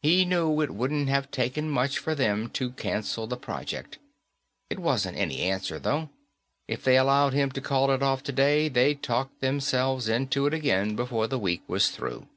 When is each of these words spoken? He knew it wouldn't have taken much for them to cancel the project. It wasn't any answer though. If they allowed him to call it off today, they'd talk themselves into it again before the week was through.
He 0.00 0.24
knew 0.24 0.62
it 0.62 0.70
wouldn't 0.74 1.10
have 1.10 1.30
taken 1.30 1.68
much 1.68 1.98
for 1.98 2.14
them 2.14 2.48
to 2.54 2.70
cancel 2.70 3.26
the 3.26 3.36
project. 3.36 3.98
It 4.70 4.78
wasn't 4.78 5.18
any 5.18 5.40
answer 5.40 5.78
though. 5.78 6.08
If 6.66 6.82
they 6.82 6.96
allowed 6.96 7.34
him 7.34 7.50
to 7.50 7.60
call 7.60 7.90
it 7.90 8.02
off 8.02 8.22
today, 8.22 8.70
they'd 8.70 9.02
talk 9.02 9.28
themselves 9.40 10.08
into 10.08 10.46
it 10.46 10.54
again 10.54 10.96
before 10.96 11.26
the 11.26 11.38
week 11.38 11.60
was 11.68 11.90
through. 11.90 12.28